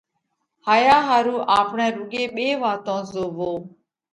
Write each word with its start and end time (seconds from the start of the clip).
هايا 0.67 0.97
ۿارُو 1.07 1.37
آپڻئہ 1.59 1.87
روڳي 1.95 2.23
ٻي 2.35 2.47
واتون 2.61 2.99
زووو۔ 3.11 3.51